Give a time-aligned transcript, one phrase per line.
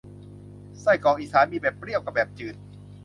[0.81, 2.55] ไส้กรอกอีสานมีแบบเปรี้ยวกับแบบจืด